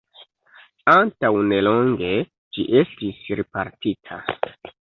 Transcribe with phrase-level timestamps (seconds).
[0.93, 2.11] Antaŭnelonge
[2.59, 4.23] ĝi estis riparita.